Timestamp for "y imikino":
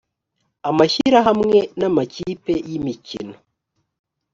2.69-3.35